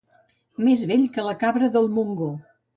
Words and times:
Més 0.67 0.81
vell 0.93 1.05
que 1.19 1.27
la 1.29 1.37
cabra 1.45 1.71
del 1.79 1.89
Montgó. 2.01 2.35